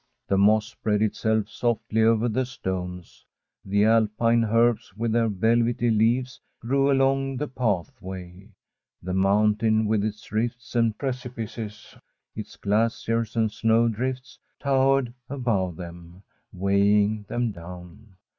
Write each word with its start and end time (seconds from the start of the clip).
The 0.27 0.35
moss 0.39 0.65
spread 0.65 1.03
itself 1.03 1.47
softly 1.47 2.01
over 2.01 2.27
the 2.27 2.47
stones; 2.47 3.23
the 3.63 3.85
Alpine 3.85 4.43
herbs, 4.45 4.91
with 4.97 5.11
their 5.11 5.27
velvety 5.27 5.91
leaves, 5.91 6.41
grew 6.59 6.89
along 6.91 7.37
the 7.37 7.47
pathway; 7.47 8.49
the 9.03 9.13
mountain, 9.13 9.85
with 9.85 10.03
its 10.03 10.31
rifts 10.31 10.75
and 10.75 10.97
precipices, 10.97 11.95
its 12.35 12.55
glaciers 12.55 13.35
and 13.35 13.51
snow 13.51 13.89
drifts, 13.89 14.39
towered 14.59 15.13
above 15.29 15.75
them, 15.75 16.23
weighing 16.51 17.21
them 17.29 17.51
down. 17.51 18.15